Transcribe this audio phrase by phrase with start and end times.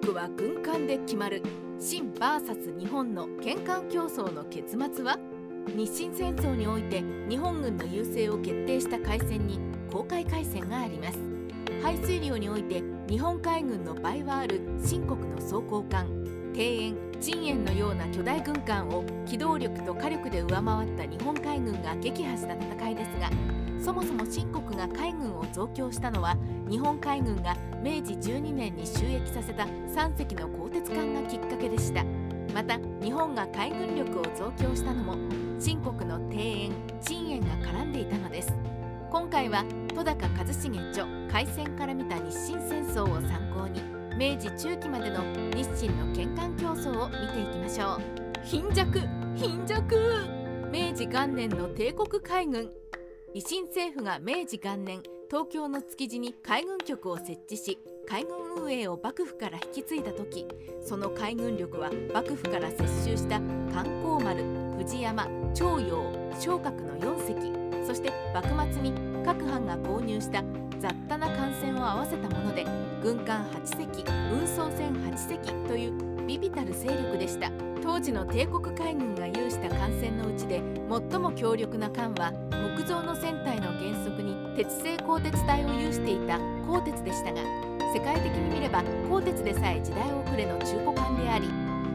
[0.00, 1.42] 力は軍艦で決まる。
[1.78, 5.18] 清 VS 日本の県艦競争の結末は？
[5.76, 9.60] 日清戦争において日本軍の優勢を決定した海戦に
[9.92, 11.18] 公海海戦があります。
[11.82, 16.06] 排水量において日本海軍の倍はある清国の装甲艦
[16.52, 23.30] 庭園陳園のような巨大軍艦を機動力と火力で上回った日本海軍が撃破した戦いですが
[23.82, 26.36] そもそも清国が海軍を増強したのは
[26.68, 32.04] 日本海軍が明治12年に収益させた3隻の鋼鉄艦がきっかけでした。
[32.54, 35.16] また日本が海軍力を増強したのも
[35.60, 38.52] 清国の庭園陳園が絡んでいたのです。
[39.10, 43.82] 今回は戸高一重著海戦から見た日清戦争を参考に
[44.16, 45.22] 明治中期までの
[45.54, 48.00] 日清の県艦競争を見ていきましょう。
[48.44, 49.00] 貧弱
[49.36, 49.96] 貧弱！
[50.72, 52.79] 明治元年の帝国海軍。
[53.32, 60.48] 維新政府が明治元年東京の築地に海軍局を設置し海軍運営を幕府から引き継いだ時
[60.84, 63.38] その海軍力は幕府から接収した
[63.72, 64.44] 観光丸
[64.78, 66.02] 藤山長陽
[66.40, 68.92] 昇格の4隻そして幕末に
[69.24, 70.42] 各藩が購入した
[70.80, 72.64] 雑多な艦船を合わせたもので
[73.00, 77.50] 軍艦8隻運送船8隻というビビたる勢力でした。
[77.82, 80.62] 当時の帝国海軍が有した艦船のうちで
[81.10, 82.32] 最も強力な艦は
[82.76, 87.40] 木造の船体の原則に鉄製鋼鉄体を有していた鋼鉄でしたが
[87.92, 91.48] 世界的に見れば鋼鉄でさえ時代遅れの中古艦であり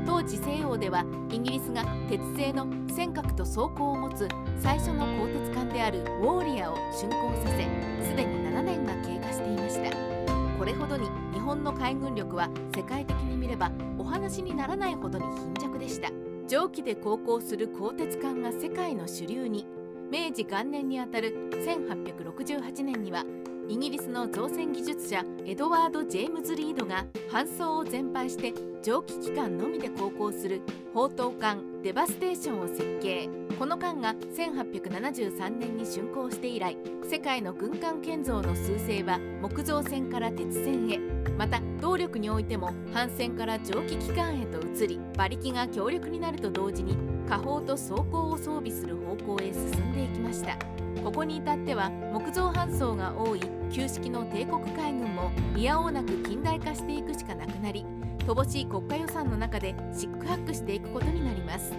[0.05, 4.27] 当時西洋ではイギリスが鉄製の尖閣と装甲を持つ
[4.59, 7.63] 最初の鋼鉄艦であるウォーリアを竣工させ
[8.03, 10.15] すでに7年が経過していました。
[10.57, 13.71] これほどに日本の海軍力は世界的に見れば
[14.05, 16.09] お話にならないほどに貧弱でした。
[16.47, 19.65] 蒸気で航行する鋼鉄艦が世界の主流に
[20.11, 23.25] 明治元年にあたる1868年には
[23.67, 30.61] イギリスの造船技術者エドワード・ジェームズ・リードが搬送を全廃して蒸気機関のみで航行する
[30.93, 33.29] 砲塔艦デバステーションを設計。
[33.59, 36.75] この艦が1873年に竣工して以来
[37.07, 40.97] 世界の軍艦建造の趨勢は木造船から鉄船へ。
[41.37, 46.97] また動力においても帆船から蒸気機関へと移り馬力が強力になると同時に
[47.29, 50.57] 火砲と装甲を装備する方向へ進んでいきました。
[51.03, 53.41] ここに至っては木造搬送が多い
[53.71, 57.85] 旧式の帝国海軍もいやおうなく近代化していくしかなくなり
[58.25, 61.73] 乏しい国家予算の中でシックハックしていくことになります。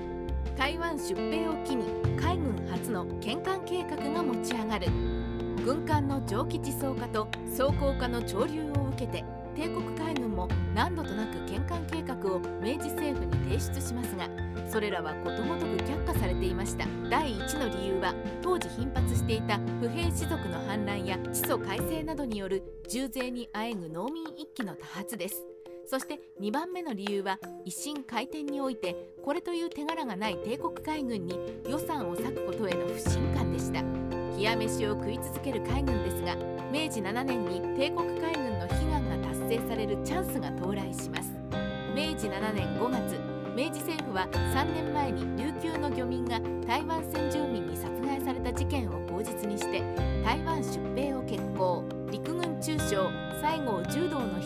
[0.57, 1.85] 台湾出兵を機に
[2.17, 4.87] 海軍初の県艦計画が持ち上がる。
[5.65, 9.25] 軍艦の蒸気自走化と装甲化の潮流を受けて
[9.57, 14.29] 帝国海軍も何度となく県艦計画を明治政府に提出しますが
[14.71, 16.87] それらはことごとく却下されていました。
[17.11, 25.56] 第1の理由は当時頻発していた不平士族の反乱や地租改正などによる重税にあえぐ農民一揆の多発です。
[25.89, 31.39] そして2番目の理由は維新回転においてこれという手柄がない帝国海軍に
[31.69, 33.83] 予算を割くことへの不信感でした。
[34.37, 36.37] 冷や飯を食い続ける海軍ですが
[36.71, 41.33] 明治7年に帝国海軍の悲願が達成されるチャンスが到来します。
[41.95, 43.19] 明治7年5月
[43.57, 49.81] 明治政府は3年前に琉球の漁民が台湾先住民に殺害された事件を口実にして
[50.23, 51.85] 台湾出兵を決行。
[52.11, 53.11] 陸軍中将
[53.41, 54.41] 西郷柔道の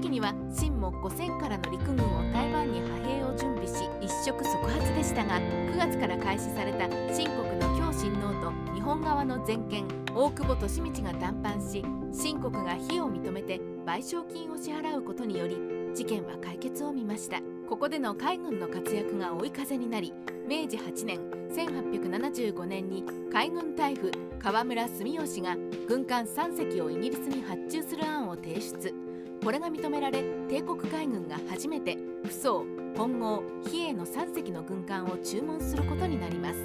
[0.00, 11.84] 時には清も5000からの陸軍を台湾に派兵を準備し一触即発でしたが9月から開始された清国の京親王と日本側の全権大久保利通が談判し
[12.16, 15.56] 清国が非を認めて賠償金を支払うことにより
[15.94, 17.40] 事件は解決を見ました。
[17.68, 20.14] ここでの海軍の活躍が追い風になり
[20.48, 21.18] 明治8年
[21.50, 25.54] 1875年に海軍大夫河村住吉が
[25.86, 29.07] 軍艦3隻をイギリスに発注する案を提出。
[29.42, 32.66] これが認められ帝国海軍が初めて不装
[32.96, 36.58] 本郷比叡の3隻の軍艦を注文することになります。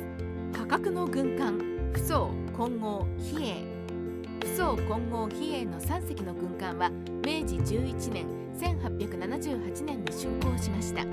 [0.52, 1.60] 価格の軍艦
[1.94, 3.74] 不装金剛比叡
[4.42, 6.90] 不装金剛比叡の3隻の軍艦は
[7.26, 8.26] 明治11年
[8.58, 11.06] 1878年に竣工しました。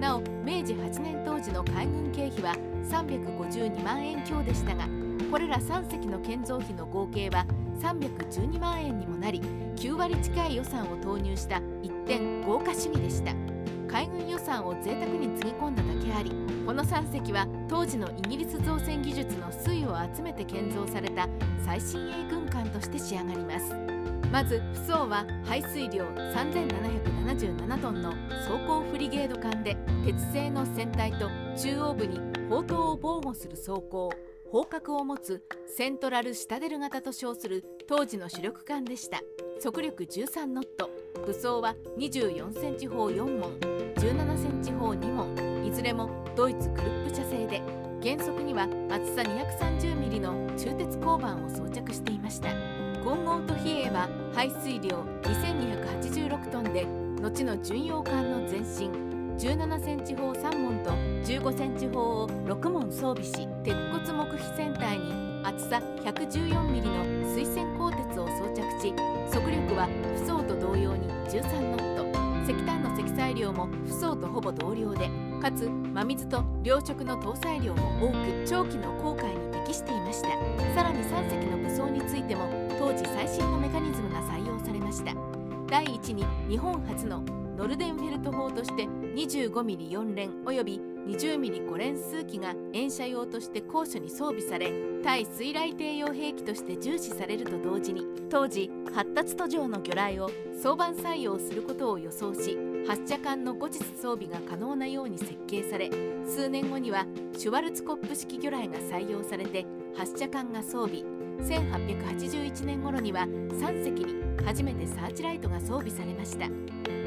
[0.00, 2.54] なお明治8年当時の海軍経費は
[2.84, 4.86] 352万円強でしたが
[5.30, 7.46] これら3隻の建造費の合計は
[7.80, 9.40] 312万円にもなり
[9.76, 13.32] 9割近い予算を投入した一点豪華主義でした。
[13.88, 16.30] 海軍予算を贅沢につぎ込んだだけあり
[16.66, 21.28] この3隻は当時のイギリス造船技術の粋を集めて建造された
[21.64, 23.74] 最新鋭軍艦として仕上がります。
[24.32, 28.12] まず不装は排水量3777トンの
[28.46, 32.20] 装甲フリゲード艦で鉄製の船体と中央部に
[32.50, 34.10] 砲塔を防護する装甲。
[34.52, 39.20] 砲角を持つセントラルシタデル型と称する当時の主力艦でした。
[39.58, 40.88] 速力13ノット。
[41.26, 45.66] 武装は24センチ砲4門17センチ砲2門。
[45.66, 47.60] いずれもドイツクルップ社製で
[48.00, 52.50] 原則には厚さ230ミリの鋳鉄鋼板を装着していました。
[53.02, 56.86] 混合と比叡は排水量2286トンで
[57.20, 59.15] 後の巡洋艦の前身。
[59.38, 60.90] 17センチ砲3門と
[61.24, 65.12] 15センチ砲を6門装備し鉄骨木比船体に
[65.44, 67.04] 厚さ114ミリの
[67.34, 68.94] 水栓鋼鉄を装着し
[69.30, 72.06] 速力は不装と同様に13ノット。
[72.46, 75.10] 石炭の積載量も不装とほぼ同量で
[75.42, 78.16] かつ真水と両色の搭載量も多く
[78.46, 80.28] 長期の航海に適していました。
[80.74, 82.48] さらに3隻の武装についても
[82.78, 85.12] 当時最新のメカニズムが採用されました。
[85.68, 87.22] 第1に日本初の
[87.56, 94.70] ノルデンフェルト砲として 25mm4 連および 20mm5 連数機が遠射用として高所に装備され
[95.02, 100.30] 対水雷艇用兵器として重視されると同時に当時発達途上の魚雷を
[100.62, 105.88] 装板採用することを予想し発射管の後日装備が可能なように設計され
[106.26, 107.06] 数年後には
[107.38, 109.64] シュワルツコップ式魚雷が採用されて
[109.96, 111.02] 発射管が装備
[111.40, 114.14] 1881年頃には3隻に
[114.44, 116.48] 初めてサーチライトが装備されました。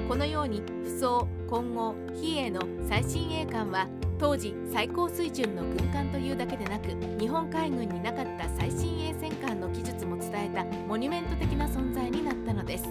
[0.09, 3.87] このように不装混合比叡の最新鋭艦は
[4.19, 12.83] 当時最高水準の軍艦というだけでなく日本海軍になかった最新鋭戦艦の技術も伝えたモニュメント的な存在になったのです。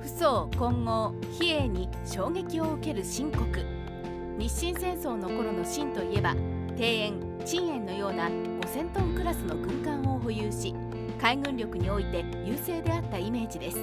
[0.00, 3.46] 不装混合比叡に衝撃を受ける新国。
[4.38, 6.34] 日清戦争の頃の清といえば
[6.76, 10.74] 庭園陳園のような5000トンクラスの軍艦を保有し
[11.20, 13.78] 海軍力において優勢であったイメージです。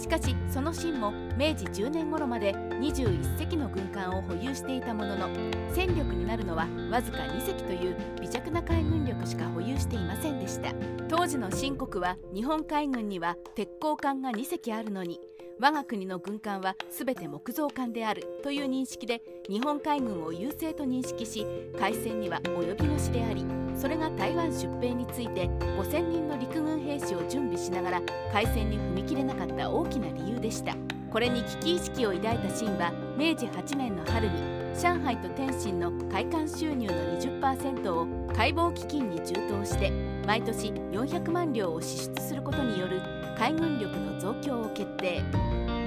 [0.00, 5.28] しかしその清も明治10年頃まで21隻の軍艦を保有していたものの
[5.72, 10.72] 戦力になるのはわずか2隻という微弱な海軍力しか保有していませんでした。
[11.08, 15.20] 当時の清国は日本海軍には鉄鋼艦が2隻あるのに
[15.60, 21.46] 我が国の軍艦は全て木造艦であるという認識で日本海軍を優勢と認識し
[21.78, 23.44] 海戦には及び腰であり
[23.76, 28.02] それが台湾出兵について5000人の陸軍兵士を準備しながら
[28.32, 30.97] 海戦に踏み切れなかった大きな理由でした。
[31.10, 34.34] これに危機意識を抱いた清は明治8年の春に
[34.74, 39.90] 上海と天津の海艦収入の20%を解剖基金に充当して
[40.26, 43.00] 毎年400万両を支出することによる
[43.38, 45.22] 海軍力の増強を決定。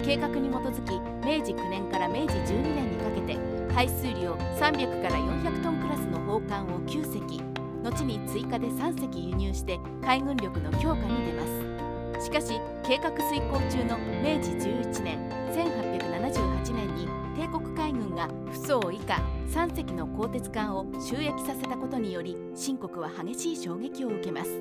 [0.04, 3.38] 計画に基づき明治9年から明治12年にかけて
[3.74, 7.42] 排水量300から400トンクラスの砲艦を9隻
[7.84, 11.71] 後に追加で3隻輸入して海軍力の強化に出ます。
[12.22, 24.52] しかし計画遂行中の明治11年1878年に帝国海軍が不装以下3隻の鋼鉄艦を収益させたことにより清国は激しい衝撃を受けます。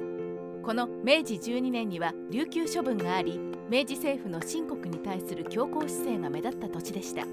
[0.62, 7.26] この明治12年には琉球処分があり明治政府の清国に対する強硬姿勢が目立った土地でした。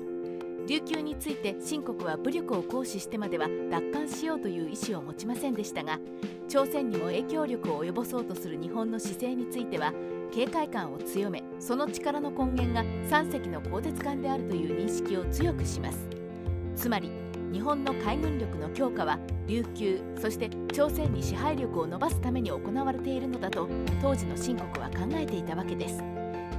[0.68, 5.98] 琉球について清国は武力を行使してまでは奪還しようという意思を持ちませんでしたが
[6.50, 9.94] 朝鮮にも影響力を及ぼそうとする日本の姿勢については
[10.32, 16.08] 警戒感を強めその力の根源が3隻の鋼鉄艦であるという認識を強くします。
[16.76, 17.12] つまり
[17.52, 23.68] 日本の海軍力の強化は琉球そして朝鮮に支配力を伸ばすために行われているのだと
[24.02, 26.04] 当時の清国は考えていたわけです。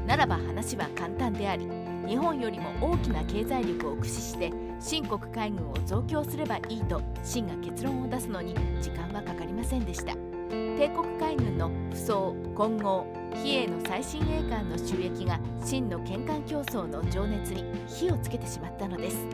[0.06, 1.68] ならば話は簡単であり
[2.06, 10.27] 日本よりも大きな経済力を駆使して清国海軍を増強すればいいと清が結論を出すのに時間はかかりませんでした。
[10.48, 13.06] 帝国海軍の不装混合
[13.42, 19.26] 比叡の最新鋭艦の収益が清の建艦競争の情熱に火をつけてしまったのです。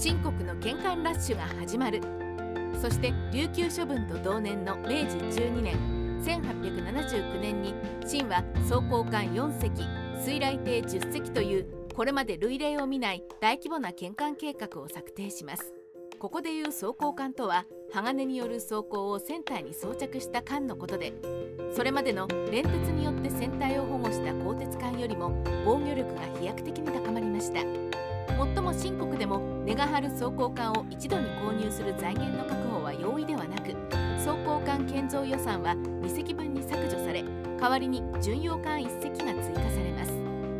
[0.00, 2.00] 清国の建艦ラッシュが始まる。
[2.80, 5.76] そして琉球処分と同年の明治12年
[6.22, 7.74] 1879年に
[8.08, 9.82] 清は装甲艦4隻
[10.16, 15.81] 水雷艇10隻というこれまで類例を見ない大規模な建艦計画を策定します。
[16.22, 21.14] ここでいう装甲艦とは鋼による装甲を船体に装着した艦のことで
[21.74, 25.32] それまでの連鉄によって船体を保護した鋼鉄艦よりも
[25.66, 27.62] 防御力が飛躍的に高まりました。
[28.54, 33.74] 最も深刻でも値が張る装甲艦を一度に購入する財源の確保は容易ではなく
[34.24, 37.24] 装甲艦建造予算は2隻分に削除され
[37.58, 40.12] 代わりに巡洋艦1隻が追加されます。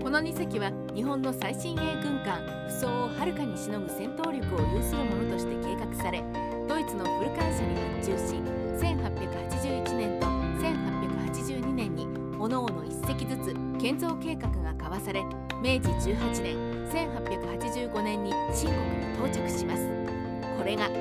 [0.02, 6.23] この2隻は日本の最新鋭軍艦不装をはるかにしのぐ戦闘力を有するものとして計画され
[6.69, 8.35] ドイツのフル艦車に発注し
[8.79, 12.07] 1881年と1882年に
[12.39, 15.23] 各々1隻ずつ建造計画が交わされ
[15.63, 16.57] 明治18年
[16.91, 19.87] 1885年に清国に到着します。
[20.59, 20.95] ここれが日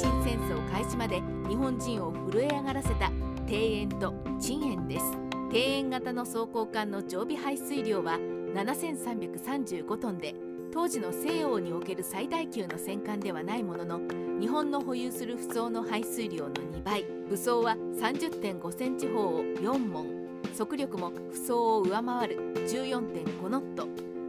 [0.00, 3.10] 清戦争開始まで日本人を震え上がらせた
[3.48, 5.04] 庭園と鎮園です。
[5.50, 8.16] 庭園型の装甲艦の常備排水量は
[8.54, 10.34] 7335トンで
[10.72, 14.00] 当時の西洋における最大級の戦艦ではないものの
[14.40, 20.06] 日本の保有する不装の排水量の2倍武装は30.5センチ砲を4門
[20.54, 23.88] 速力も不装を上回る14.5ノット。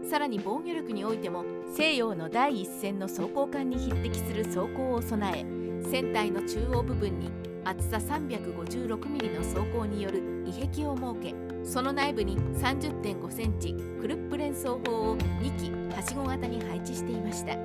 [0.10, 1.46] さらに防御力においても
[1.76, 5.46] 西洋の第一線の装甲艦に匹敵する装甲を備え
[5.88, 7.30] 船体の中央部分に
[7.66, 17.56] 厚さ356ミリの装甲による胃壁を設けその内部に30.5センチクルップ連装砲を2機はしご型に配置していました。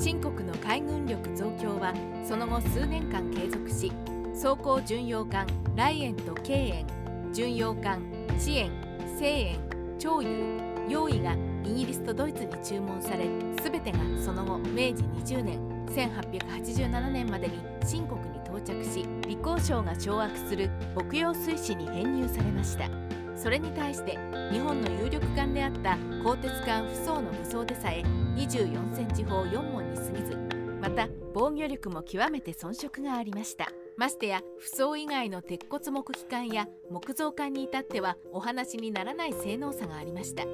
[0.00, 1.92] 新国の海軍力増強は
[2.24, 3.92] その後数年間継続し
[4.34, 6.86] 装甲巡洋艦来園と慶園
[7.34, 8.02] 巡洋艦
[8.34, 8.70] 遅延
[9.18, 9.58] 西園
[9.98, 13.26] 長友用意がイギリスとドイツに注文され
[13.62, 22.88] 全てがその後明治20年1887年までに新国に到着し李光省が掌握する牧羊水師に編入されました。
[23.36, 24.18] それに対して
[24.52, 28.02] 日本の有力艦であった鋼鉄艦不装の武装でさえ
[28.36, 30.36] 24センチ砲4門に過ぎず
[30.78, 33.68] また防御力も極めて遜色がありました。
[33.96, 40.44] ましてや不装以外の鉄骨木機関や木造艦に至ってはお話にならない性能差がありました。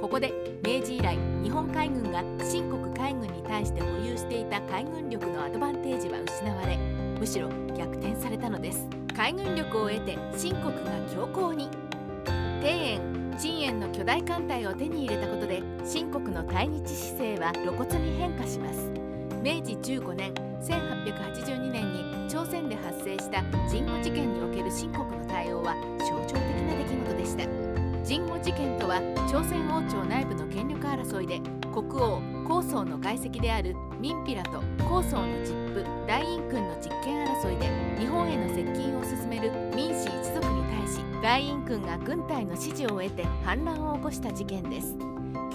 [0.00, 0.32] ここで
[0.64, 8.86] 明治以来日本海軍が新国海軍に対して保有していた海軍力のアドバンテージは失われむしろ逆転されたのです。
[9.16, 11.70] 海軍力を得て新国が強硬に。
[12.60, 18.90] 庭園陳園の巨大艦隊を手に入れたことで新国の対日姿勢は露骨に変化します。
[19.42, 27.44] 明治15年1882年に朝鮮で発生した神護事件における新国の対応は象徴的な出来事でした。
[28.06, 31.40] 神護事件とは朝鮮王朝内部の権力争いで
[31.72, 44.96] 国王高宗の外戚であるミンピラと高宗の実父大院君の実権争いで日本への接近を進める民氏一族に対し大院君が軍隊の支持を得て反乱を起こした事件です。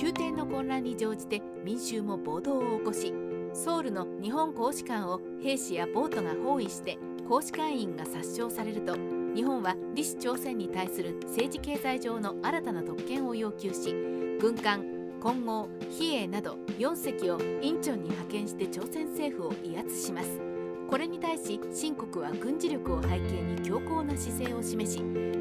[0.02, 3.14] 宮廷の混乱に乗じて民衆も暴動を起こし
[3.54, 6.98] ソウルの日本公使館を兵士やボートが包囲して
[7.30, 8.96] 公使館員が殺傷されると
[9.36, 13.94] 日本は李氏朝鮮に対する政治経済上の新たな特権を要求し
[14.42, 20.52] 軍艦混合比叡など4隻をインチョンに派遣して朝鮮政府を威圧します。
[20.92, 24.98] これに対し新国は軍事力を背景に強硬な姿勢を示し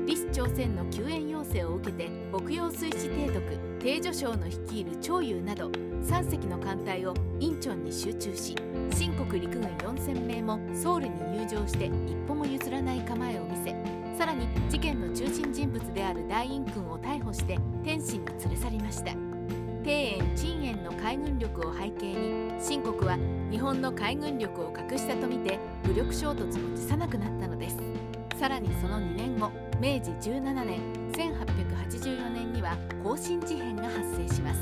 [0.06, 8.54] 李氏朝鮮の救援要請を受けて牧羊水師提督定女将の率いる長友など3隻の艦隊をインチョンに集中し
[8.94, 13.74] 新国陸軍4000名もソウルに入場して一歩も譲らない構えを見せ
[14.16, 19.29] さらに事件の中心人物である大院君を逮捕して天津に連れ去りました。
[19.82, 23.18] 庭園陳園の海軍力を背景に新国は
[23.50, 27.78] 日本の海軍力を隠したとみて武力衝突も辞さなくなったのです。
[28.38, 30.80] さらにその2年後明治17年
[31.12, 34.60] 1884年には甲信事変が発生します。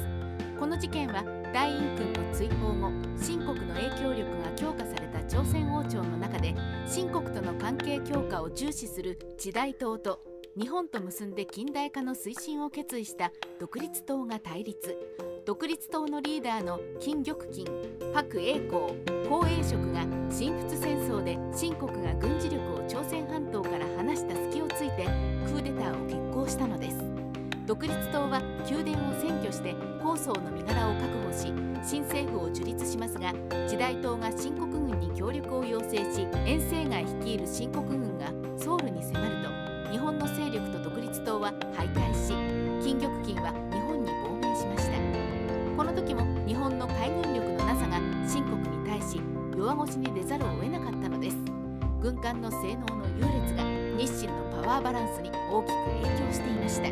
[0.58, 6.54] この事件は大院君の追放後新国の影響力が強化された朝鮮王朝の中で
[6.86, 10.20] 新国との関係強化を重視する時代党と
[10.58, 14.98] 日本と結んで近代化の推進を決意した独立党が対立。
[15.46, 17.64] 独立党のリーダーの金玉金
[18.12, 25.06] 白栄光黄栄職が新仏戦争で新国が軍事力を朝鮮半島から離した隙をついて
[25.46, 26.96] クーデターを決行したのです。
[27.64, 31.52] 独立党は宮殿を占拠して高層の身柄を確保し
[31.84, 33.32] 新政府を樹立しますが
[33.68, 39.37] 時代党が新国軍に協力を要請し遠征外率いる新国軍がソウルに迫る
[40.08, 42.32] 本の勢力と独立党は敗退し
[42.82, 44.96] 金玉金は日本に亡命しました。
[45.76, 49.20] この時も日本の海軍力のなさが新国に対し
[49.54, 51.36] 弱腰に出ざるを得なかったのです。
[52.00, 53.64] 軍艦の性能の優劣が
[53.98, 56.88] 日清のパワーバランスに大きく影響していました。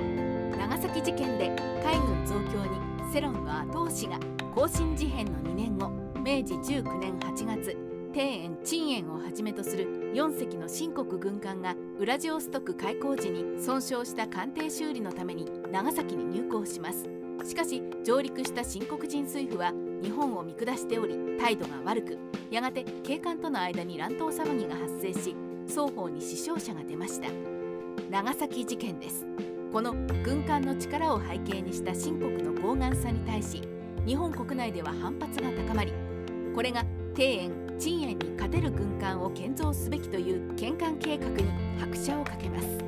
[0.59, 4.19] 長崎事件で海軍増強に世論の後押しが
[4.55, 5.89] 甲信事変の2年後
[6.21, 7.75] 明治19年8月
[8.13, 17.05] 庭園陳園をはじめとする4隻の新国軍艦がウラジオストク開港時に損傷した艦艇修理のために長崎に入港します。
[17.45, 22.19] しかし上陸した新国人水夫は日本を見下しており態度が悪く
[22.51, 25.37] やがて警官との間に乱闘騒ぎが発生し
[25.69, 27.29] 双方に死傷者が出ました。
[28.11, 29.27] 長崎事件です。
[29.71, 29.93] この
[30.25, 33.61] 軍艦の力を背景にした新国の傲慢さに対し
[34.07, 35.93] 日本国内では反発が高まり
[36.55, 41.45] これが庭園陳園に勝てる軍艦を建造すべきという建艦計画に
[41.79, 42.87] 拍車をかけます。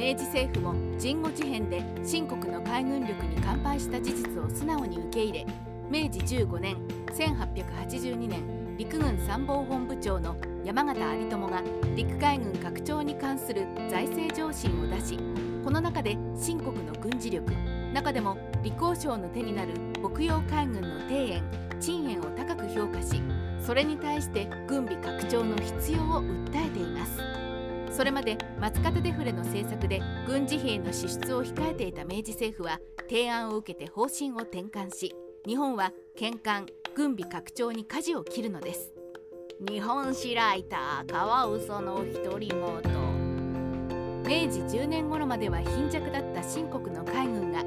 [0.00, 5.46] 明治政府も神護事変で新国の海軍力に乾杯した事実を素直に受け入れ
[5.90, 6.76] 明治15年
[7.08, 11.62] 1882年陸軍参謀本部長の山形有朋が
[11.94, 15.18] 陸海軍拡張に関する財政上申を出し
[15.62, 17.52] この中で新国の軍事力
[17.92, 21.42] 中でも陸王省の手になる牧羊海軍の庭園
[21.80, 23.22] 賃園を高く評価し
[23.64, 27.40] それに対して軍備拡張の必要を訴えています。
[27.90, 35.14] それまで松方デフレの政策で軍事費への支出を控えていた明治政府は提案を受けて方針を転換し
[35.46, 38.92] 日本は県官軍備拡張に舵を切るのです。
[39.60, 42.60] 日本史ライターカワウソの独り言。
[44.22, 47.62] 明治10年頃までは貧弱だった新国の海軍が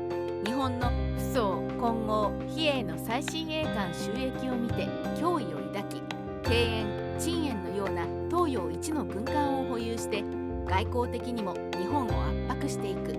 [0.63, 4.87] 本の不装混合比叡の最新鋭艦収益を見て
[5.19, 6.01] 脅威を抱き
[6.47, 10.23] 庭園陳園のような東洋一の軍艦を保有して
[10.65, 13.13] 外交的にも日本を圧迫していく。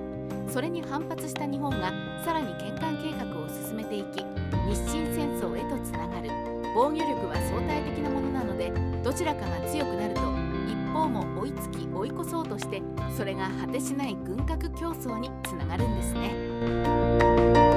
[0.49, 1.93] それに反発した日本が
[2.25, 4.25] さらに建艦計画を進めていき
[4.67, 6.31] 日清戦争へとつながる。
[6.75, 8.73] 防御力は相対的なものなので
[9.03, 10.44] どちらかが強くなると
[10.75, 12.83] 一方も追いつき追い越そうとして
[13.16, 17.74] それが果てしない軍拡競争につながるんですね。